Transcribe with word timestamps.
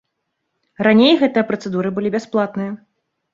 Раней 0.87 1.13
гэтыя 1.21 1.45
працэдуры 1.51 1.93
былі 1.99 2.09
бясплатныя. 2.17 2.71